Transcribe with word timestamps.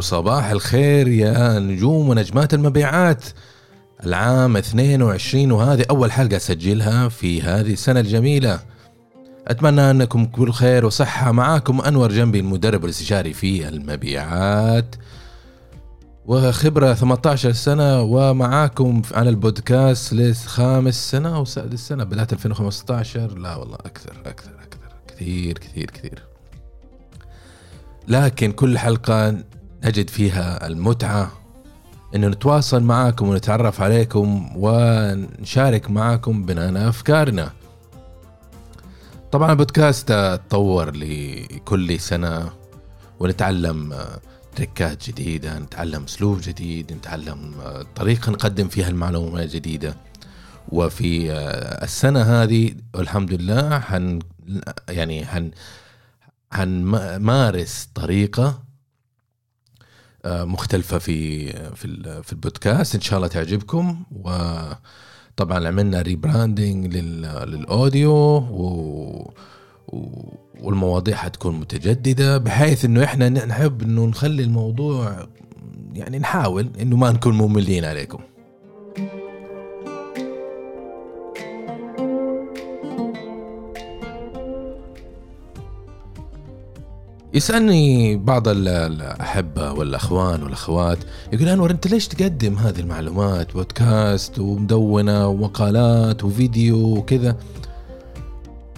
وصباح 0.00 0.50
الخير 0.50 1.08
يا 1.08 1.58
نجوم 1.58 2.08
ونجمات 2.08 2.54
المبيعات. 2.54 3.24
العام 4.06 4.56
22 4.56 5.52
وهذه 5.52 5.84
أول 5.90 6.12
حلقة 6.12 6.36
أسجلها 6.36 7.08
في 7.08 7.42
هذه 7.42 7.72
السنة 7.72 8.00
الجميلة. 8.00 8.60
أتمنى 9.48 9.90
أنكم 9.90 10.24
كل 10.24 10.52
خير 10.52 10.86
وصحة. 10.86 11.32
معاكم 11.32 11.80
أنور 11.80 12.12
جنبي 12.12 12.40
المدرب 12.40 12.84
الاستشاري 12.84 13.32
في 13.32 13.68
المبيعات. 13.68 14.96
وخبرة 16.26 16.94
18 16.94 17.52
سنة 17.52 18.02
ومعاكم 18.02 19.02
على 19.12 19.30
البودكاست 19.30 20.12
لخامس 20.12 21.10
سنة 21.10 21.36
أو 21.36 21.44
سادس 21.44 21.88
سنة. 21.88 22.04
بدأت 22.04 22.32
2015 22.32 23.38
لا 23.38 23.56
والله 23.56 23.76
أكثر 23.76 24.12
أكثر 24.26 24.50
أكثر. 24.62 24.80
كثير 25.08 25.58
كثير 25.58 25.90
كثير. 25.90 26.22
لكن 28.08 28.52
كل 28.52 28.78
حلقة 28.78 29.49
نجد 29.84 30.10
فيها 30.10 30.66
المتعة 30.66 31.32
إنه 32.14 32.28
نتواصل 32.28 32.82
معاكم 32.82 33.28
ونتعرف 33.28 33.80
عليكم 33.80 34.52
ونشارك 34.56 35.90
معاكم 35.90 36.44
بناء 36.44 36.88
أفكارنا. 36.88 37.52
طبعا 39.32 39.52
البودكاست 39.52 40.12
تطور 40.48 40.90
لكل 40.96 42.00
سنة 42.00 42.50
ونتعلم 43.20 43.94
تركات 44.56 45.10
جديدة 45.10 45.58
نتعلم 45.58 46.04
أسلوب 46.04 46.40
جديد 46.40 46.92
نتعلم 46.92 47.54
طريقة 47.96 48.30
نقدم 48.30 48.68
فيها 48.68 48.88
المعلومة 48.88 49.44
جديدة. 49.44 49.94
وفي 50.68 51.32
السنة 51.82 52.22
هذه 52.22 52.74
الحمد 52.94 53.32
لله 53.32 53.78
حن 53.78 54.18
يعني 54.88 55.26
حن 55.26 55.50
حنمارس 56.52 57.88
طريقة 57.94 58.69
مختلفة 60.26 60.98
في 60.98 61.48
في 61.52 62.22
في 62.22 62.32
البودكاست. 62.32 62.94
إن 62.94 63.00
شاء 63.00 63.16
الله 63.16 63.28
تعجبكم. 63.28 64.02
وطبعا 64.12 65.68
عملنا 65.68 66.02
rebranding 66.02 66.96
لل 66.96 67.29
audio 67.29 68.12
و 68.36 69.32
والمواضيع 70.60 71.16
حتكون 71.16 71.60
متجددة 71.60 72.38
بحيث 72.38 72.84
إنه 72.84 73.04
إحنا 73.04 73.28
نحب 73.28 73.82
إنه 73.82 74.06
نخلي 74.06 74.42
الموضوع 74.42 75.26
يعني 75.94 76.18
نحاول 76.18 76.70
إنه 76.80 76.96
ما 76.96 77.10
نكون 77.12 77.34
مملين 77.38 77.84
عليكم. 77.84 78.18
يسألني 87.34 88.16
بعض 88.16 88.48
الأحبة 88.48 89.72
والأخوان 89.72 90.42
والأخوات 90.42 90.98
يقول 91.32 91.48
أنور 91.48 91.70
أنت 91.70 91.86
ليش 91.86 92.08
تقدم 92.08 92.58
هذه 92.58 92.80
المعلومات 92.80 93.52
بودكاست 93.52 94.38
ومدونة 94.38 95.26
ومقالات 95.26 96.24
وفيديو 96.24 96.96
وكذا؟ 96.96 97.36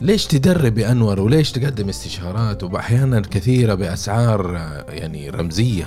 ليش 0.01 0.27
تدرب 0.27 0.79
يا 0.79 0.93
أنور 0.93 1.21
وليش 1.21 1.53
تقدم 1.53 1.89
استشارات 1.89 2.63
وأحيانا 2.63 3.21
كثيرة 3.21 3.75
بأسعار 3.75 4.55
يعني 4.89 5.31
رمزية؟ 5.31 5.87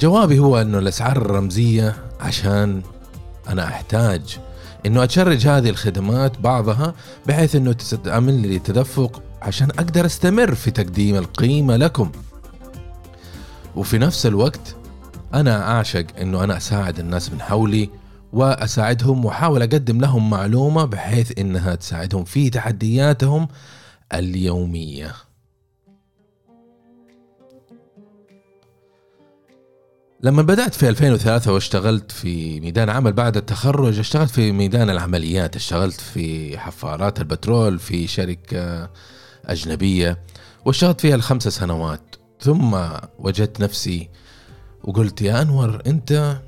جوابي 0.00 0.38
هو 0.38 0.60
أنه 0.60 0.78
الأسعار 0.78 1.16
الرمزية 1.16 1.96
عشان 2.20 2.82
أنا 3.48 3.64
أحتاج 3.64 4.38
إنه 4.86 5.04
أتشرج 5.04 5.46
هذه 5.46 5.70
الخدمات 5.70 6.40
بعضها 6.40 6.94
بحيث 7.26 7.56
إنه 7.56 7.72
تعمل 8.04 8.34
لي 8.34 8.58
تدفق 8.58 9.22
عشان 9.42 9.70
أقدر 9.70 10.06
أستمر 10.06 10.54
في 10.54 10.70
تقديم 10.70 11.16
القيمة 11.16 11.76
لكم. 11.76 12.12
وفي 13.76 13.98
نفس 13.98 14.26
الوقت 14.26 14.76
أنا 15.34 15.70
أعشق 15.70 16.06
إنه 16.20 16.44
أنا 16.44 16.56
أساعد 16.56 16.98
الناس 16.98 17.32
من 17.32 17.40
حولي 17.40 17.90
وأساعدهم 18.32 19.24
وأحاول 19.24 19.62
أقدم 19.62 20.00
لهم 20.00 20.30
معلومة 20.30 20.84
بحيث 20.84 21.38
إنها 21.38 21.74
تساعدهم 21.74 22.24
في 22.24 22.50
تحدياتهم 22.50 23.48
اليومية. 24.14 25.14
لما 30.22 30.42
بدأت 30.42 30.74
في 30.74 30.88
2003 30.88 31.52
واشتغلت 31.52 32.12
في 32.12 32.60
ميدان 32.60 32.90
عمل 32.90 33.12
بعد 33.12 33.36
التخرج 33.36 33.98
اشتغلت 33.98 34.30
في 34.30 34.52
ميدان 34.52 34.90
العمليات 34.90 35.56
اشتغلت 35.56 36.00
في 36.00 36.58
حفارات 36.58 37.20
البترول 37.20 37.78
في 37.78 38.06
شركة 38.06 38.90
أجنبية 39.48 40.18
واشتغلت 40.64 41.00
فيها 41.00 41.14
الخمس 41.14 41.48
سنوات. 41.48 42.16
ثم 42.40 42.78
وجدت 43.18 43.60
نفسي 43.60 44.08
وقلت 44.84 45.22
يا 45.22 45.42
أنور 45.42 45.82
أنت 45.86 46.40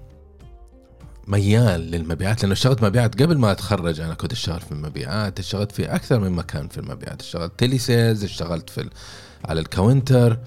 ميال 1.26 1.80
للمبيعات 1.80 2.42
لأنه 2.42 2.52
اشتغلت 2.52 2.82
مبيعات 2.82 3.22
قبل 3.22 3.38
ما 3.38 3.52
أتخرج. 3.52 4.00
أنا 4.00 4.14
كنت 4.14 4.32
أشتغل 4.32 4.60
في 4.60 4.72
المبيعات 4.72 5.38
اشتغلت 5.38 5.72
في 5.72 5.94
أكثر 5.94 6.20
من 6.20 6.32
مكان 6.32 6.68
في 6.68 6.78
المبيعات. 6.78 7.22
اشتغلت 7.22 7.52
telesales 7.58 8.24
اشتغلت 8.24 8.70
في 8.70 8.90
على 9.44 9.60
الكاونتر. 9.60 10.38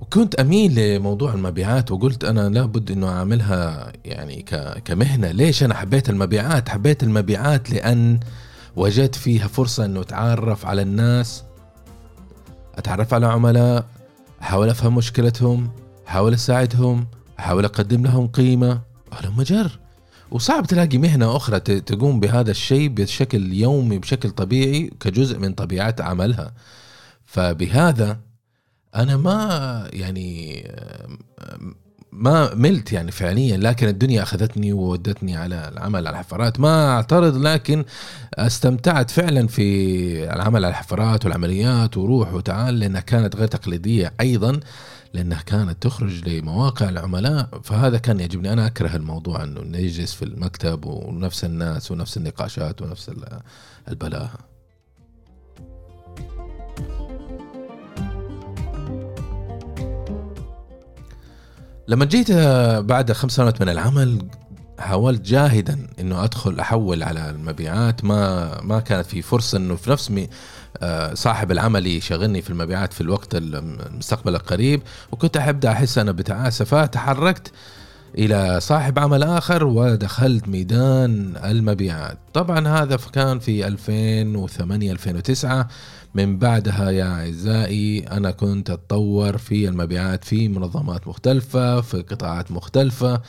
وكنت 0.00 0.34
أميل 0.34 0.96
لموضوع 0.96 1.34
المبيعات 1.34 1.90
وقلت 1.90 2.24
أنا 2.24 2.48
لابد 2.48 2.90
إنه 2.90 3.08
أعملها 3.08 3.92
يعني 4.04 4.42
كمهنة. 4.84 5.30
ليش 5.30 5.62
أنا 5.62 5.74
حبيت 5.74 6.10
المبيعات؟ 6.10 6.68
حبيت 6.68 7.02
المبيعات 7.02 7.70
لأن 7.70 8.20
وجدت 8.76 9.14
فيها 9.14 9.48
فرصة 9.48 9.84
إنه 9.84 10.00
أتعرف 10.00 10.66
على 10.66 10.82
الناس 10.82 11.44
أتعرف 12.74 13.14
على 13.14 13.26
عملاء 13.26 13.86
أحاول 14.42 14.68
أفهم 14.68 14.94
مشكلتهم 14.94 15.70
أحاول 16.08 16.34
أساعدهم 16.34 17.06
أحاول 17.38 17.64
أقدم 17.64 18.02
لهم 18.02 18.26
قيمة. 18.26 18.80
هلم 19.12 19.42
جر 19.42 19.78
وصعب 20.30 20.66
تلاقي 20.66 20.98
مهنة 20.98 21.36
أخرى 21.36 21.60
تقوم 21.60 22.20
بهذا 22.20 22.50
الشيء 22.50 22.88
بشكل 22.88 23.52
يومي 23.52 23.98
بشكل 23.98 24.30
طبيعي 24.30 24.90
كجزء 25.00 25.38
من 25.38 25.52
طبيعات 25.52 26.00
عملها. 26.00 26.54
فبهذا 27.24 28.20
أنا 28.94 29.16
ما 29.16 29.88
يعني 29.92 30.62
ما 32.12 32.54
ملت 32.54 32.92
يعني 32.92 33.10
فعليا 33.10 33.56
لكن 33.56 33.88
الدنيا 33.88 34.22
أخذتني 34.22 34.72
وودتني 34.72 35.36
على 35.36 35.68
العمل 35.68 36.06
على 36.06 36.10
الحفارات 36.10 36.60
ما 36.60 36.90
أعترض 36.90 37.36
لكن 37.36 37.84
استمتعت 38.34 39.10
فعلا 39.10 39.46
في 39.46 40.34
العمل 40.34 40.64
على 40.64 40.70
الحفارات 40.70 41.24
والعمليات 41.24 41.96
وروح 41.96 42.34
وتعال 42.34 42.78
لأنها 42.78 43.00
كانت 43.00 43.36
غير 43.36 43.48
تقليدية 43.48 44.12
أيضا 44.20 44.60
لأنها 45.14 45.42
كانت 45.42 45.82
تخرج 45.82 46.28
لمواقع 46.28 46.88
العملاء. 46.88 47.60
فهذا 47.64 47.98
كان 47.98 48.20
يعجبني. 48.20 48.52
أنا 48.52 48.66
أكره 48.66 48.96
الموضوع 48.96 49.42
إنه 49.42 49.60
نجلس 49.60 50.12
في 50.14 50.24
المكتب 50.24 50.84
ونفس 50.84 51.44
الناس 51.44 51.90
ونفس 51.90 52.16
النقاشات 52.16 52.82
ونفس 52.82 53.10
البلاهة. 53.88 54.55
لما 61.88 62.04
جيت 62.04 62.32
بعد 62.80 63.12
خمس 63.12 63.32
سنوات 63.32 63.62
من 63.62 63.68
العمل 63.68 64.18
حاولت 64.78 65.20
جاهدا 65.20 65.78
إنه 66.00 66.24
أدخل 66.24 66.60
أحول 66.60 67.02
على 67.02 67.30
المبيعات. 67.30 68.04
ما 68.04 68.60
ما 68.62 68.80
كانت 68.80 69.06
في 69.06 69.22
فرصة 69.22 69.58
إنه 69.58 69.76
في 69.76 69.90
نفس 69.90 70.12
آه، 70.82 71.14
صاحب 71.14 71.52
العمل 71.52 71.86
يشغلني 71.86 72.42
في 72.42 72.50
المبيعات 72.50 72.92
في 72.92 73.00
الوقت 73.00 73.28
المستقبل 73.34 74.34
القريب. 74.34 74.82
وكنت 75.12 75.36
أحب 75.36 75.64
أحس 75.64 75.98
أنا 75.98 76.12
بتعاسه 76.12 76.64
فتحركت 76.64 77.52
إلى 78.18 78.60
صاحب 78.60 78.98
عمل 78.98 79.22
آخر 79.22 79.64
ودخلت 79.64 80.48
ميدان 80.48 81.36
المبيعات. 81.44 82.18
طبعا 82.34 82.68
هذا 82.68 82.98
كان 83.12 83.38
في 83.38 83.66
2008 83.66 84.92
2009 84.92 85.68
من 86.16 86.38
بعدها 86.38 86.90
يا 86.90 87.04
أعزائي 87.04 88.00
أنا 88.00 88.30
كنت 88.30 88.70
أتطور 88.70 89.38
في 89.38 89.68
المبيعات 89.68 90.24
في 90.24 90.48
منظمات 90.48 91.08
مختلفة 91.08 91.80
في 91.80 92.02
قطاعات 92.02 92.50
مختلفة 92.50 93.22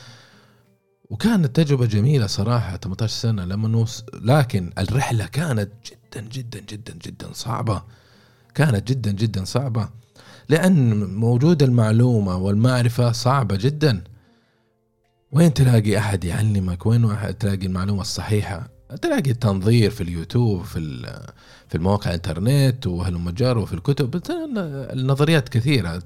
وكانت 1.10 1.56
تجربة 1.56 1.86
جميلة 1.86 2.26
صراحة 2.26 2.76
18 2.76 3.12
سنة 3.12 3.44
لما 3.44 3.68
نوص 3.68 4.04
لكن 4.22 4.72
الرحلة 4.78 5.26
كانت 5.26 5.70
جدا 5.86 6.28
جدا 6.28 6.60
جدا 6.60 6.94
جدا 7.06 7.32
صعبة. 7.32 7.82
كانت 8.54 8.88
جدا 8.88 9.10
جدا 9.10 9.44
صعبة. 9.44 9.88
لأن 10.48 11.04
موجود 11.14 11.62
المعلومة 11.62 12.36
والمعرفة 12.36 13.12
صعبة 13.12 13.56
جدا. 13.56 14.04
وين 15.32 15.54
تلاقي 15.54 15.98
أحد 15.98 16.24
يعلمك؟ 16.24 16.86
وين 16.86 17.38
تلاقي 17.38 17.66
المعلومة 17.66 18.00
الصحيحة؟ 18.00 18.77
تلاقي 19.02 19.30
التنظير 19.30 19.90
في 19.90 20.00
اليوتيوب 20.00 20.64
في 20.64 20.78
في 21.68 21.74
المواقع 21.74 22.10
الانترنت 22.10 22.86
وهلم 22.86 23.30
جار 23.30 23.58
وفي 23.58 23.72
الكتب. 23.72 24.22
النظريات 24.92 25.48
كثيرة. 25.48 26.02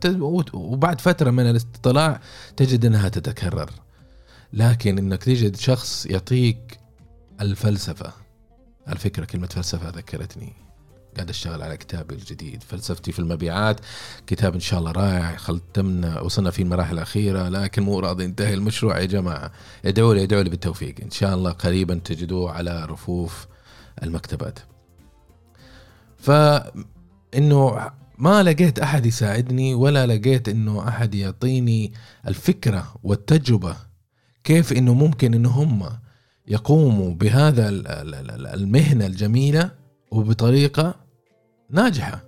وبعد 0.52 1.00
فترة 1.00 1.30
من 1.30 1.50
الاطلاع 1.50 2.20
تجد 2.56 2.84
إنها 2.84 3.08
تتكرر. 3.08 3.70
لكن 4.52 4.98
إنك 4.98 5.24
تجد 5.24 5.56
شخص 5.56 6.06
يعطيك 6.06 6.78
الفلسفة 7.40 8.12
على 8.86 8.98
فكره 8.98 9.24
كلمة 9.24 9.46
فلسفة 9.46 9.88
ذكرتني. 9.88 10.52
قاعد 11.16 11.28
أشتغل 11.28 11.62
على 11.62 11.76
كتابي 11.76 12.14
الجديد. 12.14 12.62
فلسفتي 12.62 13.12
في 13.12 13.18
المبيعات 13.18 13.80
كتاب 14.26 14.54
إن 14.54 14.60
شاء 14.60 14.80
الله 14.80 14.92
رائع 14.92 15.36
ختمنا 15.36 16.20
وصلنا 16.20 16.50
فيه 16.50 16.62
المراحل 16.62 16.94
الأخيرة 16.94 17.48
لكن 17.48 17.82
مو 17.82 18.00
راضي 18.00 18.24
ينتهي 18.24 18.54
المشروع 18.54 18.98
يا 18.98 19.04
جماعة. 19.04 19.52
ادعوا 19.84 20.14
لي 20.14 20.22
ادعوا 20.22 20.42
لي 20.42 20.50
بالتوفيق. 20.50 20.94
إن 21.02 21.10
شاء 21.10 21.34
الله 21.34 21.50
قريبا 21.50 21.94
تجدوه 21.94 22.50
على 22.52 22.84
رفوف 22.84 23.46
المكتبات. 24.02 24.58
فإنه 26.18 27.90
ما 28.18 28.42
لقيت 28.42 28.78
أحد 28.78 29.06
يساعدني 29.06 29.74
ولا 29.74 30.06
لقيت 30.06 30.48
إنه 30.48 30.88
أحد 30.88 31.14
يعطيني 31.14 31.92
الفكرة 32.28 32.94
والتجربة 33.02 33.76
كيف 34.44 34.72
إنه 34.72 34.94
ممكن 34.94 35.34
إنه 35.34 35.48
هم 35.48 35.88
يقوموا 36.48 37.14
بهذا 37.14 37.68
المهنة 38.54 39.06
الجميلة 39.06 39.70
وبطريقة 40.10 40.94
ناجحة. 41.72 42.24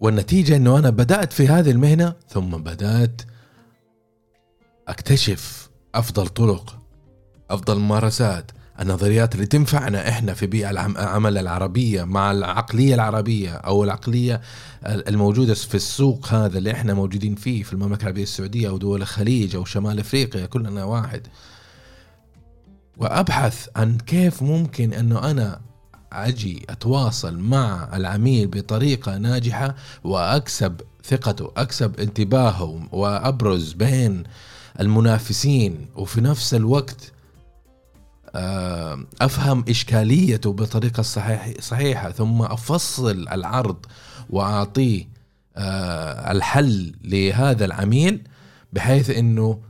والنتيجة 0.00 0.56
إنه 0.56 0.78
أنا 0.78 0.90
بدأت 0.90 1.32
في 1.32 1.48
هذه 1.48 1.70
المهنة 1.70 2.14
ثم 2.28 2.50
بدأت 2.50 3.22
أكتشف 4.88 5.70
أفضل 5.94 6.28
طرق 6.28 6.78
أفضل 7.50 7.78
ممارسات 7.78 8.50
النظريات 8.80 9.34
اللي 9.34 9.46
تنفعنا 9.46 10.08
إحنا 10.08 10.34
في 10.34 10.46
بيئة 10.46 10.70
العمل 10.70 11.38
العربية 11.38 12.04
مع 12.04 12.30
العقلية 12.30 12.94
العربية 12.94 13.50
أو 13.54 13.84
العقلية 13.84 14.40
الموجودة 14.86 15.54
في 15.54 15.74
السوق 15.74 16.26
هذا 16.28 16.58
اللي 16.58 16.72
إحنا 16.72 16.94
موجودين 16.94 17.34
فيه 17.34 17.62
في 17.62 17.72
المملكة 17.72 18.02
العربية 18.02 18.22
السعودية 18.22 18.68
أو 18.68 18.78
دول 18.78 19.02
الخليج 19.02 19.56
أو 19.56 19.64
شمال 19.64 19.98
أفريقيا 19.98 20.46
كلنا 20.46 20.84
واحد. 20.84 21.26
وأبحث 23.00 23.68
عن 23.76 23.98
كيف 23.98 24.42
ممكن 24.42 24.92
أنه 24.92 25.30
أنا 25.30 25.60
أجي 26.12 26.66
أتواصل 26.70 27.38
مع 27.38 27.88
العميل 27.94 28.46
بطريقة 28.46 29.18
ناجحة 29.18 29.74
وأكسب 30.04 30.80
ثقته 31.04 31.52
أكسب 31.56 32.00
انتباهه 32.00 32.88
وأبرز 32.92 33.72
بين 33.72 34.24
المنافسين. 34.80 35.86
وفي 35.96 36.20
نفس 36.20 36.54
الوقت 36.54 37.12
آه، 38.34 39.06
أفهم 39.20 39.64
إشكاليته 39.68 40.52
بطريقة 40.52 41.02
صحيح 41.02 41.60
صحيحة 41.60 42.10
ثم 42.10 42.42
أفصل 42.42 43.28
العرض 43.32 43.86
وأعطيه 44.30 45.08
آه، 45.56 46.32
الحل 46.32 46.94
لهذا 47.04 47.64
العميل 47.64 48.22
بحيث 48.72 49.10
إنه 49.10 49.60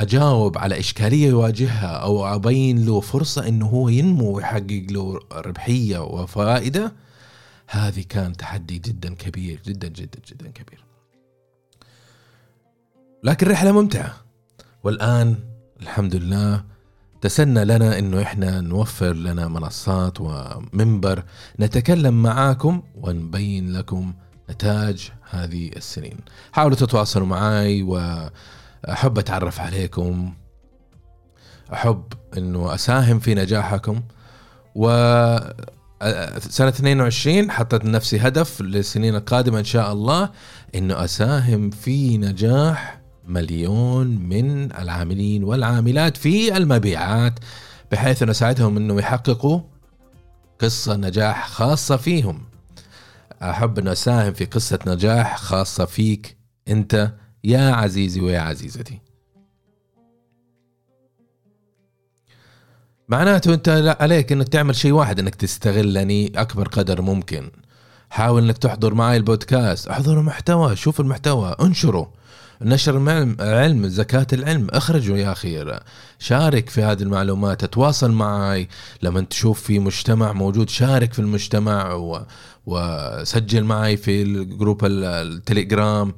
أجاوب 0.00 0.58
على 0.58 0.78
إشكالية 0.78 1.28
يواجهها 1.28 1.86
أو 1.86 2.34
أبين 2.34 2.86
له 2.86 3.00
فرصة 3.00 3.48
إنه 3.48 3.66
هو 3.66 3.88
ينمو 3.88 4.36
ويحقق 4.36 4.86
له 4.90 5.20
ربحية 5.32 5.98
وفائدة 5.98 6.92
هذه 7.66 8.04
كان 8.08 8.36
تحدي 8.36 8.78
جدا 8.78 9.14
كبير 9.14 9.60
جدا 9.66 9.88
جدا 9.88 10.18
جدا 10.28 10.50
كبير. 10.50 10.84
لكن 13.24 13.48
رحلة 13.48 13.72
ممتعة. 13.72 14.16
والآن 14.84 15.36
الحمد 15.82 16.14
لله 16.16 16.64
تسنى 17.20 17.64
لنا 17.64 17.98
إنه 17.98 18.22
إحنا 18.22 18.60
نوفر 18.60 19.12
لنا 19.12 19.48
منصات 19.48 20.20
ومنبر 20.20 21.24
نتكلم 21.60 22.22
معاكم 22.22 22.82
ونبين 22.94 23.72
لكم 23.72 24.12
نتاج 24.50 25.10
هذه 25.30 25.70
السنين. 25.76 26.16
حاولوا 26.52 26.76
تتواصلوا 26.76 27.26
معي 27.26 27.82
واحب 28.88 29.18
أتعرف 29.18 29.60
عليكم. 29.60 30.34
أحب 31.72 32.04
إنه 32.36 32.74
أساهم 32.74 33.18
في 33.18 33.34
نجاحكم. 33.34 34.02
و 34.74 34.86
سنة 36.38 36.68
22 36.68 37.50
حطيت 37.50 37.84
لنفسي 37.84 38.18
هدف 38.18 38.60
للسنين 38.60 39.14
القادمة 39.14 39.58
إن 39.58 39.64
شاء 39.64 39.92
الله 39.92 40.30
إنه 40.74 41.04
أساهم 41.04 41.70
في 41.70 42.18
نجاح 42.18 43.00
مليون 43.26 44.06
من 44.06 44.72
العاملين 44.72 45.44
والعاملات 45.44 46.16
في 46.16 46.56
المبيعات 46.56 47.38
بحيث 47.92 48.22
أن 48.22 48.30
أساعدهم 48.30 48.76
أنهم 48.76 48.98
يحققوا 48.98 49.60
قصة 50.60 50.96
نجاح 50.96 51.48
خاصة 51.48 51.96
فيهم. 51.96 52.44
أحب 53.42 53.78
أن 53.78 53.88
أساهم 53.88 54.32
في 54.32 54.44
قصة 54.44 54.78
نجاح 54.86 55.38
خاصة 55.38 55.84
فيك 55.84 56.36
أنت 56.68 57.12
يا 57.44 57.70
عزيزي 57.70 58.20
ويا 58.20 58.40
عزيزتي. 58.40 59.00
معناته 63.08 63.54
أنت 63.54 63.96
عليك 64.00 64.32
إنك 64.32 64.48
تعمل 64.48 64.76
شيء 64.76 64.92
واحد 64.92 65.18
إنك 65.18 65.34
تستغلني 65.34 66.32
أكبر 66.36 66.68
قدر 66.68 67.02
ممكن. 67.02 67.50
حاول 68.10 68.44
إنك 68.44 68.58
تحضر 68.58 68.94
معي 68.94 69.16
البودكاست. 69.16 69.88
احضر 69.88 70.20
المحتوى 70.20 70.76
شوف 70.76 71.00
المحتوى 71.00 71.56
انشره 71.60 72.12
نشر 72.62 72.96
العلم 73.40 73.88
زكاة 73.88 74.26
العلم. 74.32 74.68
اخرجوا 74.70 75.16
يا 75.16 75.32
أخي 75.32 75.80
شارك 76.18 76.68
في 76.68 76.82
هذه 76.82 77.02
المعلومات. 77.02 77.60
تتواصل 77.60 78.10
معي. 78.10 78.68
لما 79.02 79.20
تشوف 79.20 79.62
في 79.62 79.78
مجتمع 79.78 80.32
موجود 80.32 80.68
شارك 80.68 81.12
في 81.12 81.18
المجتمع 81.18 81.92
و... 81.92 82.26
وسجل 82.66 83.64
معي 83.64 83.96
في 83.96 84.22
الجروب 84.22 84.84
التليجرام. 84.84 86.14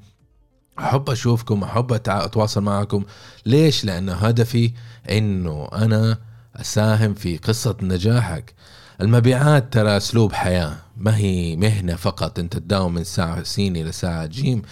أحب 0.82 1.10
أشوفكم 1.10 1.62
أحب 1.62 1.92
أتواصل 1.92 2.60
معكم. 2.60 3.04
ليش؟ 3.46 3.84
لأن 3.84 4.08
هدفي 4.08 4.72
إنه 5.10 5.68
أنا 5.72 6.18
أساهم 6.56 7.14
في 7.14 7.36
قصة 7.36 7.76
نجاحك. 7.82 8.54
المبيعات 9.00 9.72
ترى 9.72 9.96
أسلوب 9.96 10.32
حياة. 10.32 10.76
ما 10.96 11.16
هي 11.16 11.56
مهنة 11.56 11.94
فقط. 11.94 12.38
أنت 12.38 12.56
تداوم 12.56 12.94
من 12.94 13.04
ساعة 13.04 13.42
سين 13.42 13.76
إلى 13.76 13.92
ساعة 13.92 14.26
جيم. 14.26 14.62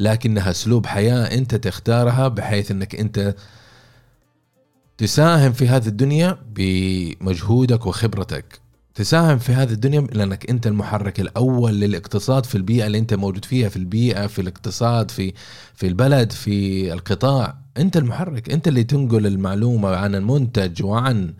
لكنها 0.00 0.50
أسلوب 0.50 0.86
حياة 0.86 1.34
أنت 1.34 1.54
تختارها 1.54 2.28
بحيث 2.28 2.70
أنك 2.70 2.94
أنت 2.94 3.34
تساهم 4.98 5.52
في 5.52 5.68
هذه 5.68 5.86
الدنيا 5.86 6.38
بمجهودك 6.54 7.86
وخبرتك. 7.86 8.60
تساهم 8.96 9.38
في 9.38 9.52
هذه 9.52 9.72
الدنيا 9.72 10.00
لأنك 10.00 10.50
أنت 10.50 10.66
المحرك 10.66 11.20
الأول 11.20 11.80
للاقتصاد 11.80 12.46
في 12.46 12.54
البيئة 12.54 12.86
اللي 12.86 12.98
أنت 12.98 13.14
موجود 13.14 13.44
فيها 13.44 13.68
في 13.68 13.76
البيئة 13.76 14.26
في 14.26 14.40
الاقتصاد 14.40 15.10
في 15.10 15.32
في 15.74 15.86
البلد 15.86 16.32
في 16.32 16.92
القطاع. 16.92 17.58
أنت 17.76 17.96
المحرك 17.96 18.50
أنت 18.50 18.68
اللي 18.68 18.84
تنقل 18.84 19.26
المعلومة 19.26 19.96
عن 19.96 20.14
المنتج 20.14 20.82
وعن 20.82 21.34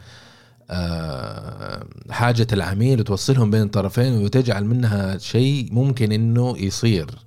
آه، 0.70 1.86
حاجة 2.10 2.46
العميل 2.52 3.00
وتوصلهم 3.00 3.50
بين 3.50 3.62
الطرفين 3.62 4.12
وتجعل 4.12 4.64
منها 4.64 5.18
شيء 5.18 5.68
ممكن 5.72 6.12
إنه 6.12 6.58
يصير. 6.58 7.25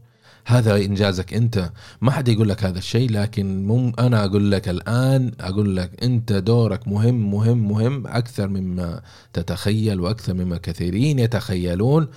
هذا 0.49 0.75
إنجازك 0.75 1.33
أنت. 1.33 1.71
ما 2.01 2.11
حد 2.11 2.27
يقول 2.27 2.49
لك 2.49 2.63
هذا 2.63 2.77
الشيء 2.77 3.11
لكن 3.11 3.67
مم 3.67 3.93
أنا 3.99 4.25
أقول 4.25 4.51
لك 4.51 4.69
الآن 4.69 5.31
أقول 5.39 5.75
لك 5.75 6.03
أنت 6.03 6.33
دورك 6.33 6.87
مهم 6.87 7.31
مهم 7.31 7.67
مهم 7.67 8.07
أكثر 8.07 8.47
مما 8.47 9.01
تتخيل 9.33 9.99
وأكثر 9.99 10.33
مما 10.33 10.57
كثيرين 10.57 11.19
يتخيلون. 11.19 12.07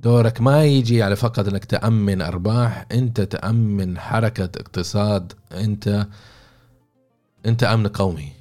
دورك 0.00 0.40
ما 0.40 0.64
يجي 0.64 1.02
على 1.02 1.16
فقط 1.16 1.48
إنك 1.48 1.64
تأمن 1.64 2.22
أرباح 2.22 2.86
أنت 2.92 3.20
تأمن 3.20 3.98
حركة 3.98 4.50
اقتصاد 4.60 5.32
أنت 5.52 6.06
أنت 7.46 7.64
أمن 7.64 7.86
قومي. 7.86 8.32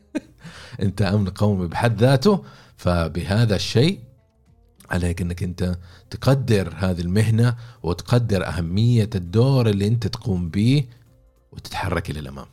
أنت 0.82 1.02
أمن 1.02 1.28
قومي 1.28 1.66
بحد 1.66 2.00
ذاته. 2.00 2.44
فبهذا 2.76 3.56
الشيء 3.56 3.98
عليك 4.90 5.20
إنك 5.22 5.42
أنت 5.42 5.76
تقدر 6.10 6.72
هذه 6.76 7.00
المهنة 7.00 7.56
وتقدر 7.82 8.46
أهمية 8.48 9.10
الدور 9.14 9.68
اللي 9.68 9.86
أنت 9.86 10.06
تقوم 10.06 10.48
به 10.48 10.84
وتتحرك 11.52 12.10
إلى 12.10 12.20
الأمام. 12.20 12.46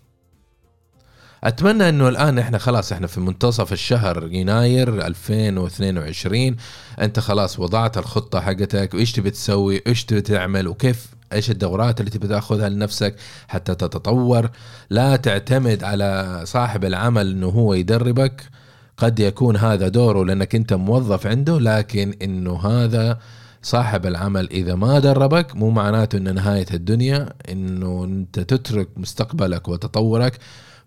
أتمنى 1.43 1.89
إنه 1.89 2.09
الآن 2.09 2.39
إحنا 2.39 2.57
خلاص 2.57 2.91
إحنا 2.91 3.07
في 3.07 3.19
منتصف 3.19 3.73
الشهر 3.73 4.27
يناير 4.31 5.07
2022 5.07 6.55
أنت 7.01 7.19
خلاص 7.19 7.59
وضعت 7.59 7.97
الخطة 7.97 8.41
حقتك 8.41 8.93
وايش 8.93 9.11
تبي 9.11 9.31
تسوي 9.31 9.81
إيش 9.87 10.05
تبي 10.05 10.21
تعمل 10.21 10.67
وكيف 10.67 11.07
إيش 11.33 11.51
الدورات 11.51 11.99
اللي 11.99 12.11
تبي 12.11 12.27
تأخذها 12.27 12.69
لنفسك 12.69 13.15
حتى 13.47 13.75
تتطور. 13.75 14.49
لا 14.89 15.15
تعتمد 15.15 15.83
على 15.83 16.41
صاحب 16.43 16.85
العمل 16.85 17.31
إنه 17.31 17.47
هو 17.47 17.73
يدربك. 17.73 18.49
قد 18.97 19.19
يكون 19.19 19.57
هذا 19.57 19.87
دوره 19.87 20.25
لأنك 20.25 20.55
أنت 20.55 20.73
موظف 20.73 21.27
عنده 21.27 21.59
لكن 21.59 22.13
إنه 22.21 22.59
هذا 22.59 23.19
صاحب 23.61 24.05
العمل 24.05 24.49
إذا 24.51 24.75
ما 24.75 24.99
دربك 24.99 25.55
مو 25.55 25.69
معناته 25.69 26.17
إنه 26.17 26.31
نهاية 26.31 26.65
الدنيا 26.73 27.33
إنه 27.49 28.03
أنت 28.03 28.39
تترك 28.39 28.89
مستقبلك 28.97 29.67
وتطورك 29.67 30.39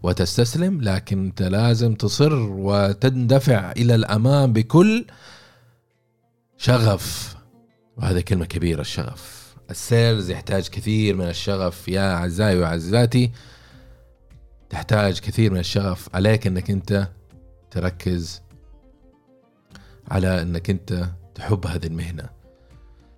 وتستسلم 0.03 0.81
لكن 0.81 1.25
أنت 1.25 1.43
لازم 1.43 1.95
تصر 1.95 2.35
وتندفع 2.35 3.73
إلى 3.73 3.95
الأمام 3.95 4.53
بكل 4.53 5.05
شغف. 6.57 7.37
وهذا 7.97 8.21
كلمة 8.21 8.45
كبيرة 8.45 8.81
الشغف. 8.81 9.55
السيلز 9.71 10.31
يحتاج 10.31 10.69
كثير 10.69 11.17
من 11.17 11.29
الشغف 11.29 11.89
يا 11.89 12.15
أعزائي 12.15 12.59
وعزاتي 12.59 13.31
تحتاج 14.71 15.19
كثير 15.21 15.53
من 15.53 15.59
الشغف 15.59 16.09
عليك 16.15 16.47
إنك 16.47 16.71
أنت 16.71 17.09
تركز 17.71 18.43
على 20.11 20.43
إنك 20.43 20.71
أنت 20.71 21.09
تحب 21.35 21.67
هذه 21.67 21.87
المهنة. 21.87 22.41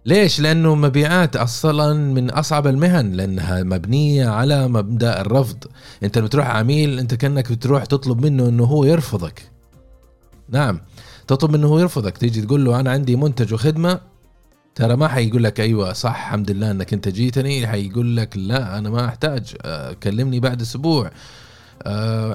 ليش؟ 0.07 0.41
لأنه 0.41 0.75
مبيعات 0.75 1.37
أصلا 1.37 1.95
من 1.95 2.31
أصعب 2.31 2.67
المهن 2.67 3.13
لأنها 3.13 3.63
مبنية 3.63 4.29
على 4.29 4.69
مبدأ 4.69 5.21
الرفض، 5.21 5.65
أنت 6.03 6.19
لما 6.19 6.29
تروح 6.29 6.47
عميل 6.47 6.99
أنت 6.99 7.15
كأنك 7.15 7.53
بتروح 7.53 7.85
تطلب 7.85 8.27
منه 8.27 8.49
إنه 8.49 8.65
هو 8.65 8.85
يرفضك. 8.85 9.51
نعم 10.49 10.81
تطلب 11.27 11.51
منه 11.51 11.67
هو 11.67 11.79
يرفضك، 11.79 12.19
تيجي 12.19 12.43
تقول 12.43 12.65
له 12.65 12.81
أنا 12.81 12.91
عندي 12.91 13.17
منتج 13.17 13.55
وخدمة 13.55 14.01
ترى 14.75 14.97
ما 14.97 15.09
حيقول 15.09 15.45
لك 15.45 15.61
أيوه 15.61 15.93
صح 15.93 16.17
الحمد 16.17 16.51
لله 16.51 16.71
إنك 16.71 16.93
أنت 16.93 17.09
جيتني. 17.09 17.67
حيقول 17.67 18.17
لك 18.17 18.37
لا 18.37 18.79
أنا 18.79 18.91
ما 18.91 19.05
أحتاج. 19.05 19.57
آه، 19.63 19.93
كلمني 19.93 20.41
بعد 20.41 20.61
أسبوع. 20.61 21.07
آه 21.07 21.13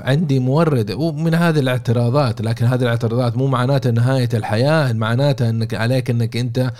عندي 0.04 0.40
مورد 0.40 0.92
ومن 0.92 1.34
هذه 1.34 1.60
الاعتراضات 1.60 2.42
لكن 2.42 2.66
هذه 2.66 2.82
الاعتراضات 2.82 3.38
مو 3.38 3.48
معناتها 3.48 3.92
نهاية 3.92 4.30
الحياة 4.34 4.94
معناتها 4.94 5.50
انك 5.50 5.74
عليك 5.74 6.10
إنك 6.10 6.38
أنت 6.38 6.72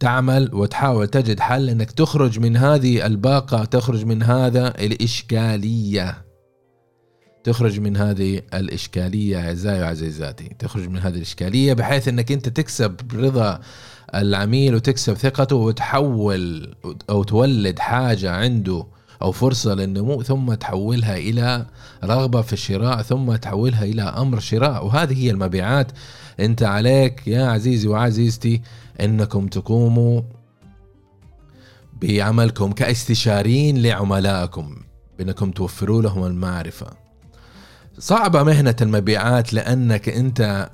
تعمل 0.00 0.50
وتحاول 0.54 1.08
تجد 1.08 1.40
حل 1.40 1.68
إنك 1.70 1.90
تخرج 1.90 2.38
من 2.40 2.56
هذه 2.56 3.06
الباقة 3.06 3.64
تخرج 3.64 4.04
من 4.04 4.22
هذا 4.22 4.68
الإشكالية. 4.68 6.24
تخرج 7.44 7.80
من 7.80 7.96
هذه 7.96 8.40
الإشكالية 8.54 9.38
اعزائي 9.38 9.82
وعزيزاتي. 9.82 10.56
تخرج 10.58 10.88
من 10.88 10.98
هذه 10.98 11.14
الإشكالية 11.14 11.72
بحيث 11.72 12.08
إنك 12.08 12.32
أنت 12.32 12.48
تكسب 12.48 12.96
رضا 13.14 13.60
العميل 14.14 14.74
وتكسب 14.74 15.14
ثقته 15.14 15.56
وتحول 15.56 16.74
أو 17.10 17.22
تولد 17.22 17.78
حاجة 17.78 18.30
عنده 18.30 18.86
أو 19.22 19.32
فرصة 19.32 19.74
للنمو 19.74 20.22
ثم 20.22 20.54
تحولها 20.54 21.16
إلى 21.16 21.66
رغبة 22.04 22.42
في 22.42 22.52
الشراء 22.52 23.02
ثم 23.02 23.36
تحولها 23.36 23.84
إلى 23.84 24.02
أمر 24.02 24.40
شراء. 24.40 24.86
وهذه 24.86 25.24
هي 25.24 25.30
المبيعات. 25.30 25.92
أنت 26.40 26.62
عليك 26.62 27.26
يا 27.26 27.46
عزيزي 27.46 27.88
وعزيزتي 27.88 28.62
إنكم 29.00 29.46
تقوموا 29.46 30.22
بعملكم 32.02 32.72
كاستشارين 32.72 33.82
لعملائكم 33.82 34.76
بإنكم 35.18 35.50
توفروا 35.50 36.02
لهم 36.02 36.24
المعرفة. 36.24 36.86
صعبة 37.98 38.42
مهنة 38.42 38.76
المبيعات 38.80 39.54
لأنك 39.54 40.08
أنت 40.08 40.70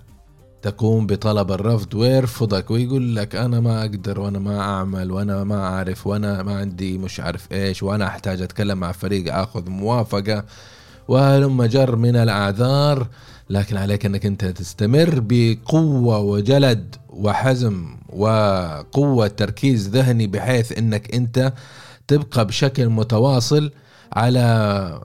تقوم 0.63 1.07
بطلب 1.07 1.53
الرفض. 1.53 1.95
ويرفضك 1.95 2.71
ويقول 2.71 3.17
لك 3.17 3.37
أنا 3.37 3.61
ما 3.61 3.81
أقدر 3.81 4.21
وأنا 4.21 4.39
ما 4.39 4.61
أعمل 4.61 5.11
وأنا 5.11 5.45
ما 5.45 5.65
أعرف 5.65 6.07
وأنا 6.07 6.43
ما 6.43 6.57
عندي 6.59 6.99
مش 6.99 7.21
عارف 7.21 7.53
إيش 7.53 7.83
وأنا 7.83 8.07
أحتاج 8.07 8.43
أتكلم 8.43 8.79
مع 8.79 8.93
فريق 8.93 9.35
أخذ 9.35 9.71
موافقة. 9.71 10.45
ولما 11.09 11.67
جر 11.67 11.97
من 11.97 12.17
الأعذار. 12.17 13.07
لكن 13.51 13.77
عليك 13.77 14.07
أنك 14.07 14.27
أنت 14.27 14.45
تستمر 14.45 15.21
بقوة 15.23 16.19
وجلد 16.19 16.97
وحزم 17.09 17.97
وقوة 18.09 19.27
تركيز 19.29 19.89
ذهني 19.89 20.27
بحيث 20.27 20.79
أنك 20.79 21.15
أنت 21.15 21.53
تبقى 22.09 22.45
بشكل 22.47 22.89
متواصل 22.89 23.71
على 24.13 25.01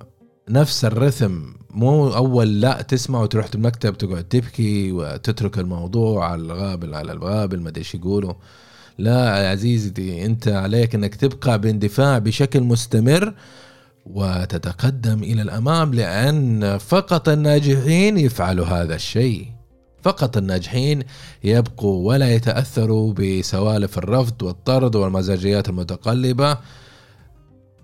نفس 0.50 0.86
الرثم 0.86 1.42
مو 1.70 2.16
أول 2.16 2.62
لا 2.62 2.82
تسمع 2.82 3.22
وتروح 3.22 3.48
المكتب 3.56 3.98
تقعد 3.98 4.24
تبكي 4.24 4.92
وتترك 4.92 5.60
الموضوع 5.60 6.32
على 6.32 6.42
الغابل 6.42 6.96
على 6.96 7.12
الغابل 7.12 7.60
ما 7.60 7.74
إيش 7.78 7.96
يقولوا. 7.96 8.34
لا 8.98 9.38
يا 9.44 9.50
عزيزتي 9.50 10.26
أنت 10.26 10.48
عليك 10.48 10.96
إنك 10.96 11.16
تبقى 11.16 11.62
باندفاع 11.62 12.18
بشكل 12.18 12.62
مستمر 12.62 13.34
وتتقدم 14.06 15.24
إلى 15.24 15.42
الأمام 15.42 15.94
لأن 15.94 16.78
فقط 16.78 17.30
الناجحين 17.30 18.18
يفعلوا 18.18 18.66
هذا 18.66 18.96
الشيء. 18.96 19.48
فقط 20.04 20.38
الناجحين 20.38 21.04
يبقوا 21.44 22.08
ولا 22.08 22.36
يتأثروا 22.36 23.14
بسوالف 23.14 23.98
الرفض 23.98 24.44
والطرد 24.44 24.96
والمزاجيات 24.96 25.70
المتقلبة. 25.70 26.58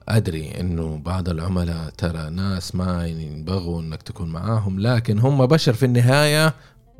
أدري 0.09 0.59
إنه 0.59 1.01
بعض 1.05 1.29
العملاء 1.29 1.89
ترى 1.97 2.29
ناس 2.29 2.75
ما 2.75 3.07
ينبغوا 3.07 3.81
إنك 3.81 4.01
تكون 4.01 4.29
معاهم 4.29 4.79
لكن 4.79 5.19
هم 5.19 5.45
بشر 5.45 5.73
في 5.73 5.85
النهاية 5.85 6.53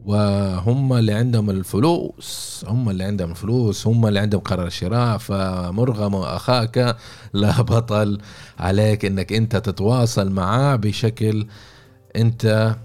وهم 0.06 0.94
اللي 0.94 1.14
عندهم 1.14 1.50
الفلوس 1.50 2.66
هم 2.68 2.90
اللي 2.90 3.04
عندهم 3.04 3.32
الفلوس 3.32 3.88
هم 3.88 4.08
اللي 4.08 4.20
عندهم 4.20 4.42
قرار 4.42 4.68
الشراء 4.68 5.18
فمرغم 5.18 6.16
أخاك 6.16 6.98
لا 7.34 7.62
بطل 7.62 8.22
عليك 8.60 9.06
إنك 9.06 9.34
أنت 9.34 9.56
تتواصل 9.56 10.32
معاه 10.32 10.76
بشكل 10.76 11.48
أنت 12.16 12.76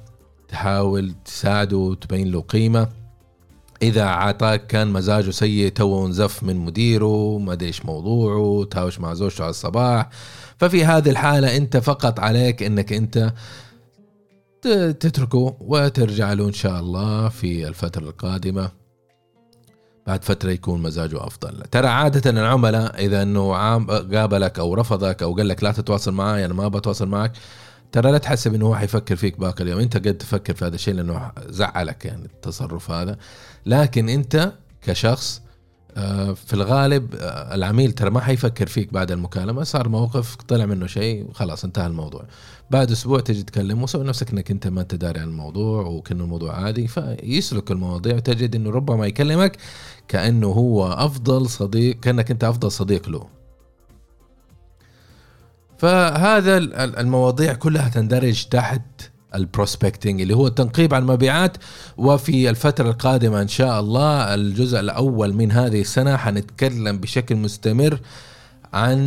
تحاول 0.48 1.14
تساعده 1.24 1.76
وتبين 1.76 2.30
له 2.32 2.40
قيمة. 2.40 2.88
إذا 3.82 4.04
عطاك 4.04 4.66
كان 4.66 4.88
مزاجه 4.88 5.30
سيء 5.30 5.68
تو 5.68 6.06
انزف 6.06 6.42
من 6.42 6.56
مديره 6.56 7.38
ما 7.38 7.58
إيش 7.62 7.84
موضوعه 7.84 8.64
تهاوش 8.70 9.00
مع 9.00 9.14
زوجته 9.14 9.42
على 9.42 9.50
الصباح. 9.50 10.08
ففي 10.58 10.84
هذه 10.84 11.10
الحالة 11.10 11.56
أنت 11.56 11.76
فقط 11.76 12.20
عليك 12.20 12.62
إنك 12.62 12.92
أنت 12.92 13.32
تتركه 15.00 15.56
وترجع 15.60 16.32
له 16.32 16.46
إن 16.48 16.52
شاء 16.52 16.80
الله 16.80 17.28
في 17.28 17.68
الفترة 17.68 18.02
القادمة. 18.02 18.70
بعد 20.06 20.24
فترة 20.24 20.50
يكون 20.50 20.82
مزاجه 20.82 21.26
أفضل. 21.26 21.62
ترى 21.70 21.86
عادة 21.86 22.30
العملاء 22.30 23.04
إذا 23.04 23.22
إنه 23.22 23.52
قابلك 23.86 24.58
أو 24.58 24.74
رفضك 24.74 25.22
أو 25.22 25.34
قال 25.34 25.48
لك 25.48 25.64
لا 25.64 25.72
تتواصل 25.72 26.12
معي 26.12 26.44
أنا 26.44 26.54
ما 26.54 26.68
بتواصل 26.68 27.08
معك 27.08 27.32
ترى 27.92 28.12
لا 28.12 28.18
تحسب 28.18 28.54
إنه 28.54 28.66
هو 28.66 28.74
حيفكر 28.76 29.16
فيك 29.16 29.40
باقي 29.40 29.64
اليوم. 29.64 29.80
أنت 29.80 29.96
قد 29.96 30.18
تفكر 30.18 30.54
في 30.54 30.64
هذا 30.64 30.74
الشيء 30.74 30.94
لأنه 30.94 31.32
زعلك 31.48 32.04
يعني 32.04 32.24
التصرف 32.24 32.90
هذا. 32.90 33.18
لكن 33.66 34.08
أنت 34.08 34.52
كشخص 34.82 35.42
آه، 35.96 36.32
في 36.32 36.54
الغالب 36.54 37.14
آه، 37.14 37.54
العميل 37.54 37.92
ترى 37.92 38.10
ما 38.10 38.20
حيفكر 38.20 38.66
فيك 38.66 38.92
بعد 38.92 39.12
المكالمة. 39.12 39.64
صار 39.64 39.88
موقف 39.88 40.34
طلع 40.34 40.66
منه 40.66 40.86
شيء 40.86 41.26
وخلاص 41.28 41.64
انتهى 41.64 41.86
الموضوع. 41.86 42.24
بعد 42.70 42.90
أسبوع 42.90 43.20
تجي 43.20 43.42
تتكلم 43.42 43.82
وسوي 43.82 44.04
نفسك 44.04 44.30
إنك 44.30 44.50
أنت 44.50 44.66
ما 44.66 44.80
أنت 44.80 44.94
داري 44.94 45.20
عن 45.20 45.28
الموضوع 45.28 45.82
وكأنه 45.86 46.24
الموضوع 46.24 46.56
عادي. 46.56 46.86
فيسلك 46.86 47.70
المواضيع 47.70 48.16
وتجد 48.16 48.54
إنه 48.54 48.70
ربما 48.70 49.06
يكلمك 49.06 49.56
كأنه 50.08 50.46
هو 50.46 50.92
أفضل 50.92 51.48
صديق 51.48 52.00
كأنك 52.00 52.30
أنت 52.30 52.44
أفضل 52.44 52.70
صديق 52.70 53.08
له. 53.08 53.35
فهذا 55.78 56.56
المواضيع 57.00 57.52
كلها 57.52 57.88
تندرج 57.88 58.44
تحت 58.44 58.82
البروسبكتنج 59.34 60.20
اللي 60.20 60.34
هو 60.36 60.46
التنقيب 60.46 60.94
عن 60.94 61.02
المبيعات. 61.02 61.56
وفي 61.96 62.50
الفترة 62.50 62.90
القادمة 62.90 63.42
إن 63.42 63.48
شاء 63.48 63.80
الله 63.80 64.34
الجزء 64.34 64.80
الأول 64.80 65.34
من 65.34 65.52
هذه 65.52 65.80
السنة 65.80 66.16
حنتكلم 66.16 66.98
بشكل 66.98 67.36
مستمر 67.36 68.00
عن 68.72 68.98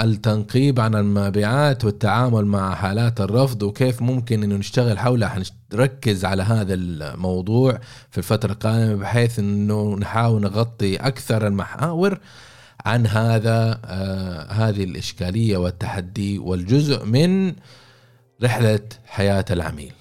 التنقيب 0.00 0.80
عن 0.80 0.94
المبيعات 0.94 1.84
والتعامل 1.84 2.44
مع 2.44 2.74
حالات 2.74 3.20
الرفض 3.20 3.62
وكيف 3.62 4.02
ممكن 4.02 4.42
إنه 4.42 4.56
نشتغل 4.56 4.98
حولها 4.98 5.42
حنركز 5.72 6.24
على 6.24 6.42
هذا 6.42 6.74
الموضوع 6.74 7.78
في 8.10 8.18
الفترة 8.18 8.52
القادمة 8.52 8.94
بحيث 8.94 9.38
إنه 9.38 9.96
نحاول 9.96 10.40
نغطي 10.42 10.96
أكثر 10.96 11.46
المحاور. 11.46 12.18
عن 12.86 13.06
هذا 13.06 13.80
آه 13.84 14.42
هذه 14.52 14.84
الإشكالية 14.84 15.56
والتحدي 15.56 16.38
والجزء 16.38 17.04
من 17.04 17.54
رحلة 18.42 18.88
حياة 19.06 19.44
العميل. 19.50 19.92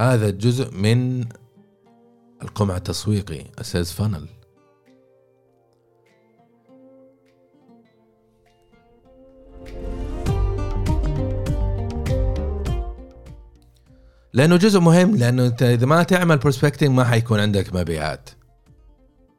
هذا 0.00 0.28
الجزء 0.28 0.74
من 0.74 1.24
القمع 2.42 2.76
التسويقي 2.76 3.44
ال 3.60 3.65
sales 3.65 3.90
funnel. 3.90 4.26
لأنه 14.32 14.56
جزء 14.56 14.80
مهم 14.80 15.16
لأنه 15.16 15.46
انت 15.46 15.62
إذا 15.62 15.86
ما 15.86 16.02
تعمل 16.02 16.38
prospecting 16.38 16.90
ما 16.90 17.04
حيكون 17.04 17.40
عندك 17.40 17.74
مبيعات. 17.74 18.30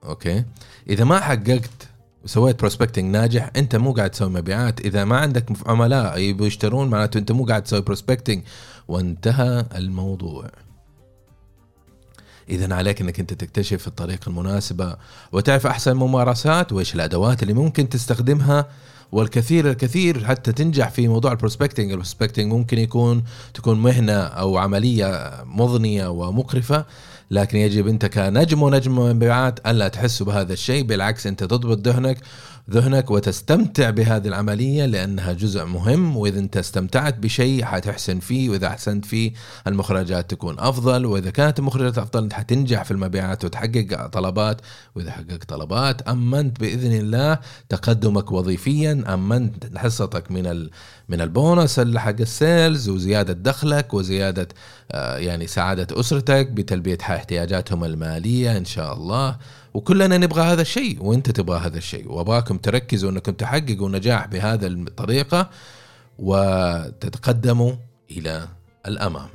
okay. 0.04 0.44
إذا 0.90 1.04
ما 1.04 1.20
حققت 1.20 1.90
وسويت 2.24 2.60
prospecting 2.60 3.06
ناجح 3.06 3.52
أنت 3.56 3.76
مو 3.76 3.94
قاعد 3.94 4.10
تسوي 4.10 4.30
مبيعات. 4.30 4.80
إذا 4.80 5.06
ما 5.06 5.18
عندك 5.18 5.46
عملاء 5.66 6.18
يبوا 6.18 6.48
يشترون 6.48 6.88
معناته 6.90 7.18
أنت 7.18 7.32
مو 7.32 7.46
قاعد 7.46 7.64
تسوي 7.64 7.82
prospecting 7.82 8.44
وانتهى 8.88 9.66
الموضوع. 9.76 10.50
اذا 12.50 12.76
عليك 12.76 13.02
إنك 13.02 13.20
أنت 13.20 13.34
تكتشف 13.34 13.88
الطريقة 13.88 14.30
المناسبة 14.30 14.98
وتعرف 15.32 15.68
أحسن 15.68 15.92
الممارسات 15.92 16.74
وإيش 16.74 16.96
الأدوات 16.96 17.44
اللي 17.44 17.54
ممكن 17.54 17.90
تستخدمها. 17.90 18.68
والكثير 19.12 19.70
الكثير 19.70 20.26
حتى 20.26 20.52
تنجح 20.52 20.90
في 20.90 21.08
موضوع 21.08 21.32
ال 21.32 21.37
prospecting 21.37 21.90
ال 21.92 21.97
prospecting 21.97 22.54
ممكن 22.54 22.78
يكون 22.78 23.24
تكون 23.54 23.80
مهنة 23.80 24.14
أو 24.14 24.58
عملية 24.58 25.32
مضنية 25.46 26.08
ومقرفة. 26.08 26.86
لكن 27.32 27.58
يجب 27.58 27.88
انت 27.88 28.06
كنجم 28.06 28.64
ونجم 28.64 29.00
مبيعات 29.00 29.68
ألا 29.68 29.88
تحس 29.88 30.24
بهذا 30.24 30.54
الشيء 30.54 30.84
بالعكس 30.84 31.28
انت 31.28 31.44
تضبط 31.44 31.88
ذهنك 31.88 32.18
ذهنك 32.72 33.12
وتستمتع 33.12 33.90
بهذه 33.90 34.28
العملية 34.28 34.86
لأنها 34.86 35.34
جزء 35.34 35.66
مهم 35.66 36.18
وإذا 36.18 36.40
أنت 36.40 36.58
استمتعت 36.58 37.18
بشيء 37.18 37.66
حتحسن 37.66 38.20
فيه 38.20 38.50
وإذا 38.50 38.68
أحسنت 38.68 39.06
فيه 39.06 39.34
المخرجات 39.68 40.32
تكون 40.32 40.60
أفضل 40.60 41.06
وإذا 41.06 41.30
كانت 41.30 41.60
المخرجات 41.60 41.98
أفضل 41.98 42.24
أنت 42.24 42.34
حتنجح 42.34 42.84
في 42.84 42.92
المبيعات 42.92 43.46
وتحقق 43.46 44.08
طلبات 44.08 44.62
وإذا 44.96 45.12
حققت 45.12 45.44
طلبات 45.50 46.02
أمنت 46.02 46.60
بإذن 46.60 46.94
الله 46.94 47.40
تقدمك 47.70 48.32
وظيفيا 48.32 49.04
أمنت 49.14 49.78
حصتك 49.78 50.32
من 50.32 50.70
من 51.10 51.22
البونص 51.22 51.80
حق 51.80 52.20
السيلز 52.20 52.90
وزيادة 52.90 53.34
دخلك 53.34 53.94
وزيادة 53.94 54.48
آه، 54.92 55.18
يعني 55.18 55.48
سعادة 55.48 56.00
أسرتك 56.00 56.48
بتلبية 56.48 56.98
احتياجاتهم 57.20 57.84
المالية 57.84 58.58
إن 58.58 58.66
شاء 58.66 58.94
الله. 58.94 59.38
وكلنا 59.74 60.18
نبغى 60.18 60.42
هذا 60.42 60.62
الشيء 60.62 61.04
وأنت 61.04 61.32
تبغى 61.32 61.60
هذا 61.60 61.78
الشيء. 61.78 62.12
وأبغاكم 62.12 62.58
تركزوا 62.58 63.12
انكم 63.12 63.32
تحققوا 63.32 63.90
نجاح 63.90 64.28
بهذا 64.28 64.68
الطريقة 64.68 65.50
وتتقدموا 66.20 67.74
إلى 68.12 68.48
الأمام. 68.88 69.30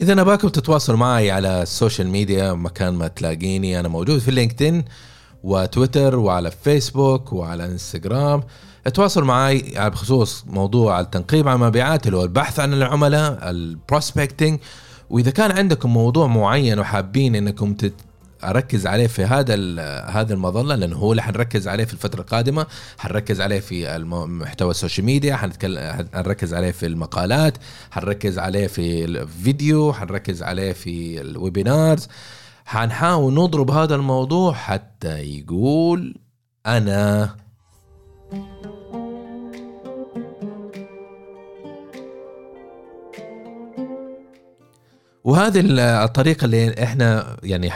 اذا 0.00 0.20
أباكم 0.20 0.48
تتواصلوا 0.48 0.98
معي 0.98 1.30
على 1.30 1.62
ال 1.62 1.69
social 1.69 2.08
media 2.08 2.52
مكان 2.52 2.94
ما 2.94 3.08
تلاقيني. 3.08 3.80
أنا 3.80 3.88
موجود 3.88 4.18
في 4.18 4.30
لينكدين 4.30 4.84
وتويتر 5.44 6.16
وعلى 6.16 6.50
فيسبوك 6.50 7.32
وعلى 7.32 7.64
انستغرام 7.64 8.42
تواصل 8.94 9.24
معي 9.24 9.72
بخصوص 9.76 10.44
موضوع 10.46 11.00
التنقيب 11.00 11.48
عن 11.48 11.54
المبيعات 11.62 12.06
اللي 12.06 12.16
هو 12.16 12.24
البحث 12.24 12.60
عن 12.60 12.74
العملاء 12.74 13.50
ال 13.50 13.59
prospecting 13.59 14.58
وإذا 15.10 15.30
كان 15.30 15.50
عندكم 15.50 15.92
موضوع 15.92 16.26
معين 16.26 16.78
وحابين 16.78 17.34
إنكم 17.34 17.74
تت 17.74 17.94
أركز 18.44 18.86
عليه 18.86 19.06
في 19.06 19.24
هذا 19.24 19.54
هذا 20.04 20.34
المظلة 20.34 20.74
لأنه 20.74 20.96
هو 20.96 21.12
اللي 21.12 21.22
حنركز 21.22 21.68
عليه 21.68 21.84
في 21.84 21.92
الفترة 21.92 22.20
القادمة 22.20 22.66
حنركز 22.98 23.40
عليه 23.40 23.60
في 23.60 23.98
محتوى 24.28 24.70
ال 24.70 24.75
social 24.75 25.06
media 25.06 25.36
حنتكلم 25.36 26.08
حنركز 26.14 26.54
عليه 26.54 26.70
في 26.70 26.86
المقالات 26.86 27.58
حنركز 27.90 28.38
عليه 28.38 28.66
في 28.66 29.04
الفيديو 29.04 29.92
حنركز 29.92 30.42
عليه 30.42 30.72
في 30.72 31.20
ال 31.20 31.29
webinars. 31.29 32.08
حنحاول 32.66 33.34
نضرب 33.34 33.70
هذا 33.70 33.94
الموضوع 33.94 34.52
حتى 34.52 35.18
يقول 35.18 36.14
أنا 36.66 37.36
وهذه 45.24 45.62
الطريقة 46.04 46.44
اللي 46.44 46.82
إحنا 46.82 47.36
يعني 47.42 47.70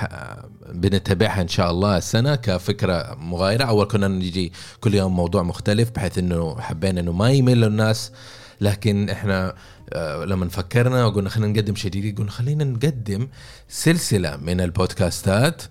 بنتبعها 0.69 1.43
إن 1.43 1.49
شاء 1.49 1.71
الله 1.71 1.97
السنة 1.97 2.35
كفكرة 2.35 3.15
مغايرة. 3.15 3.65
أول 3.65 3.87
كنا 3.87 4.09
نجي 4.09 4.53
كل 4.81 4.95
يوم 4.95 5.17
موضوع 5.17 5.43
مختلف 5.43 5.91
بحيث 5.91 6.19
إنه 6.19 6.61
حبينا 6.61 7.01
إنه 7.01 7.13
ما 7.13 7.31
يمل 7.31 7.65
الناس. 7.65 8.13
لكن 8.61 9.11
إحنا 9.11 9.55
آه، 9.93 10.25
لما 10.25 10.49
فكرنا 10.49 11.05
وقلنا 11.05 11.31
خلينا 11.31 11.53
نقدم 11.53 11.75
شيء 11.75 11.91
جديد 11.91 12.19
قلنا 12.19 12.31
خلينا 12.31 12.65
نقدم 12.65 13.29
سلسلة 13.69 14.37
من 14.37 14.61
البودكاستات 14.61 15.63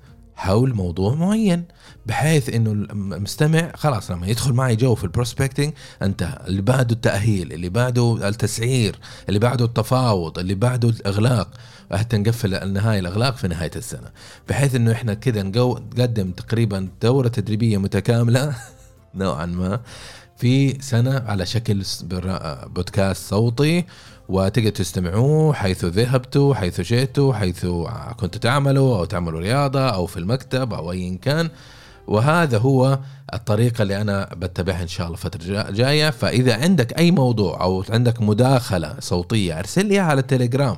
حول 0.41 0.73
موضوع 0.73 1.15
معين 1.15 1.65
بحيث 2.05 2.49
إنه 2.49 2.71
المستمع 2.71 3.71
خلاص 3.75 4.11
لما 4.11 4.27
يدخل 4.27 4.53
معي 4.53 4.75
جو 4.75 4.95
في 4.95 5.03
ال 5.03 5.09
prospecting 5.09 5.73
انتهى 6.01 6.37
اللي 6.47 6.61
بعده 6.61 6.95
التأهيل 6.95 7.53
اللي 7.53 7.69
بعده 7.69 8.27
التسعير 8.27 8.99
اللي 9.29 9.39
بعده 9.39 9.65
التفاوض 9.65 10.39
اللي 10.39 10.55
بعده 10.55 10.89
الإغلاق. 10.89 11.49
حتى 11.91 12.17
نقفل 12.17 12.53
النهاية 12.53 12.99
الإغلاق 12.99 13.35
في 13.35 13.47
نهاية 13.47 13.71
السنة. 13.75 14.11
بحيث 14.49 14.75
إنه 14.75 14.91
إحنا 14.91 15.13
كذا 15.13 15.43
نقدم 15.43 16.31
تقريبا 16.31 16.89
دورة 17.01 17.27
تدريبية 17.27 17.77
متكاملة 17.77 18.55
نوعا 19.15 19.45
ما 19.45 19.79
في 20.37 20.81
سنة 20.81 21.19
على 21.27 21.45
شكل 21.45 21.83
بودكاست 22.67 23.29
صوتي. 23.29 23.85
وتقدر 24.31 24.69
تستمعوه 24.69 25.53
حيث 25.53 25.85
ذهبتوا 25.85 26.53
حيث 26.53 26.81
جئتوا 26.81 27.33
حيث 27.33 27.65
كنتوا 28.19 28.41
تعملوا 28.41 28.97
أو 28.97 29.05
تعملوا 29.05 29.39
رياضة 29.39 29.89
أو 29.89 30.05
في 30.05 30.17
المكتب 30.17 30.73
أو 30.73 30.91
ايا 30.91 31.17
كان. 31.21 31.49
وهذا 32.07 32.57
هو 32.57 32.99
الطريقة 33.33 33.81
اللي 33.81 34.01
أنا 34.01 34.29
بتبعها 34.37 34.81
إن 34.81 34.87
شاء 34.87 35.07
الله 35.07 35.17
الفترة 35.17 35.71
جاية 35.71 36.09
فإذا 36.09 36.53
عندك 36.61 36.99
أي 36.99 37.11
موضوع 37.11 37.63
أو 37.63 37.83
عندك 37.89 38.21
مداخلة 38.21 38.95
صوتية 38.99 39.59
أرسل 39.59 39.85
لي 39.85 39.99
على 39.99 40.19
التليجرام. 40.19 40.77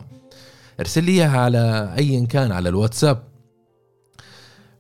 ارسل 0.79 1.03
لي 1.03 1.23
على 1.23 1.93
أيا 1.97 2.25
كان 2.25 2.51
على 2.51 2.69
الواتساب. 2.69 3.23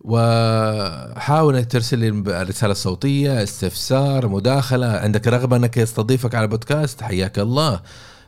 وحاول 0.01 1.55
إنك 1.55 1.71
ترسل 1.71 1.99
لي 1.99 2.43
رساله 2.43 2.73
صوتيه 2.73 3.43
استفسار 3.43 4.27
مداخلة. 4.27 4.87
عندك 4.87 5.27
رغبة 5.27 5.55
إنك 5.57 5.77
يستضيفك 5.77 6.35
على 6.35 6.47
بودكاست 6.47 7.03
حياك 7.03 7.39
الله. 7.39 7.79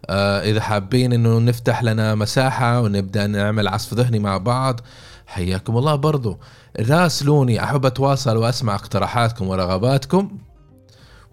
إذا 0.10 0.62
حابين 0.62 1.13
إنه 1.13 1.39
نفتح 1.39 1.84
لنا 1.84 2.15
مساحة 2.15 2.82
ونبدأ 2.82 3.28
نعمل 3.28 3.68
عصف 3.68 3.94
ذهني 3.94 4.20
مع 4.20 4.38
بعض 4.38 4.80
حياكم 5.28 5.78
الله 5.78 5.96
برضو. 5.96 6.39
راسلوني 6.80 7.63
أحب 7.63 7.86
أتواصل 7.86 8.38
وأسمع 8.38 8.76
اقتراحاتكم 8.76 9.48
ورغباتكم 9.48 10.38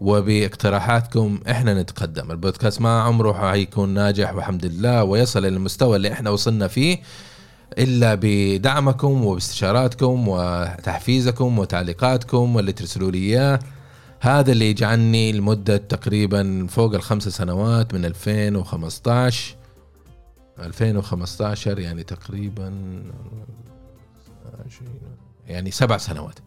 وباقتراحاتكم 0.01 1.41
إحنا 1.51 1.83
نتقدم. 1.83 2.31
البودكاست 2.31 2.81
ما 2.81 3.03
عمره 3.03 3.51
حيكون 3.51 3.89
ناجح 3.89 4.35
والحمد 4.35 4.67
لله 4.67 5.05
ويصل 5.05 5.39
إلى 5.39 5.49
المستوى 5.49 5.97
اللي 5.97 6.13
إحنا 6.13 6.31
وصلنا 6.31 6.69
فيه 6.69 6.99
إلا 7.79 8.19
بدعمكم 8.21 9.25
وباستشاراتكم 9.25 10.29
وتحفيزكم 10.29 11.59
وتعليقاتكم 11.59 12.57
واللي 12.57 12.73
ترسلوا 12.73 13.11
لي 13.11 13.19
إياه. 13.19 13.61
هذا 14.23 14.53
اللي 14.53 14.71
يجعلني 14.71 15.33
لمدة 15.33 15.77
تقريبا 15.77 16.67
فوق 16.71 16.95
الخمس 16.95 17.29
سنوات 17.29 17.95
من 17.95 18.05
2015 18.05 19.57
2015 20.59 21.79
يعني 21.79 22.03
تقريبا 22.03 22.73
يعني 25.47 25.71
سبع 25.71 25.97
سنوات 25.97 26.39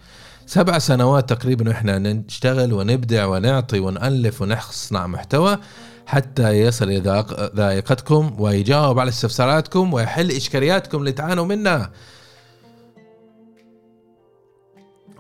سبع 0.46 0.80
سنوات 0.80 1.30
تقريبا 1.30 1.70
وإحنا 1.70 2.00
نشتغل 2.00 2.74
ونبدع 2.74 3.26
ونعطي 3.26 3.80
ونألف 3.80 4.42
ونصنع 4.42 5.08
محتوى 5.08 5.58
حتى 6.06 6.50
يصل 6.50 6.86
إلى 6.86 7.26
ذائقتكم 7.56 8.36
ويجاوب 8.40 9.00
على 9.00 9.10
استفساراتكم 9.10 9.94
ويحل 9.94 10.32
إشكالياتكم 10.32 10.98
اللي 10.98 11.12
تعانوا 11.12 11.46
منها. 11.46 11.92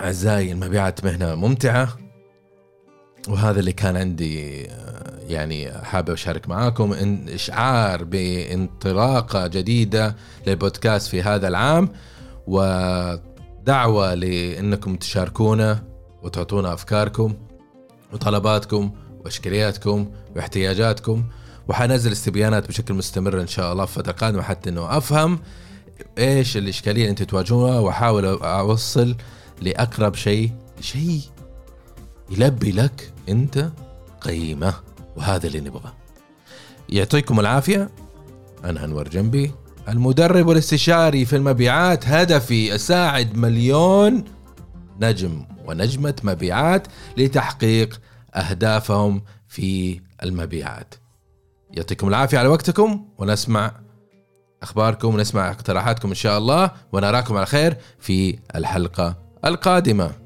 أعزائي 0.01 0.51
المبيعات 0.51 1.05
مهنة 1.05 1.35
ممتعة 1.35 2.04
وهذا 3.27 3.59
اللي 3.59 3.71
كان 3.71 3.97
عندي 3.97 4.67
يعني 5.27 5.71
حابب 5.71 6.09
أشارك 6.09 6.49
معاكم 6.49 6.93
إن 6.93 7.29
إشعار 7.29 8.03
بانطلاقة 8.03 9.47
جديدة 9.47 10.15
للبودكاست 10.47 11.07
في 11.07 11.21
هذا 11.21 11.47
العام 11.47 11.89
ودعوة 12.47 14.13
لإنكم 14.13 14.95
تشاركونا 14.95 15.83
وتعطونا 16.23 16.73
أفكاركم 16.73 17.33
وطلباتكم 18.13 18.91
وأشكالياتكم 19.25 20.11
واحتياجاتكم. 20.35 21.23
وحنزل 21.67 22.11
استبيانات 22.11 22.67
بشكل 22.67 22.93
مستمر 22.93 23.41
إن 23.41 23.47
شاء 23.47 23.73
الله 23.73 23.85
في 23.85 23.97
الفترة 23.97 24.11
القادمة 24.11 24.41
حتى 24.41 24.69
إنه 24.69 24.97
أفهم 24.97 25.39
إيش 26.17 26.57
الإشكالية 26.57 27.01
اللي 27.01 27.09
أنتم 27.09 27.25
تواجهوها 27.25 27.79
وأحاول 27.79 28.25
أوصل 28.25 29.15
لأقرب 29.61 30.15
شيء 30.15 30.51
شيء 30.81 31.21
يلبي 32.29 32.71
لك 32.71 33.13
أنت 33.29 33.69
قيمة 34.21 34.73
وهذا 35.15 35.47
اللي 35.47 35.59
نبغاه. 35.59 35.93
يعطيكم 36.89 37.39
العافية. 37.39 37.89
أنا 38.63 38.85
أنور 38.85 39.07
جنبي 39.07 39.51
المدرب 39.89 40.47
والاستشاري 40.47 41.25
في 41.25 41.35
المبيعات 41.35 42.07
هدفي 42.07 42.75
أساعد 42.75 43.37
مليون 43.37 44.23
نجم 45.01 45.45
ونجمة 45.65 46.15
مبيعات 46.23 46.87
لتحقيق 47.17 48.01
أهدافهم 48.35 49.23
في 49.47 50.01
المبيعات. 50.23 50.95
يعطيكم 51.71 52.07
العافية 52.07 52.37
على 52.37 52.47
وقتكم 52.47 53.05
ونسمع 53.17 53.71
أخباركم 54.63 55.13
ونسمع 55.15 55.51
اقتراحاتكم 55.51 56.09
إن 56.09 56.15
شاء 56.15 56.37
الله 56.37 56.71
ونراكم 56.91 57.37
على 57.37 57.45
خير 57.45 57.77
في 57.99 58.39
الحلقة 58.55 59.15
القادمة. 59.45 60.24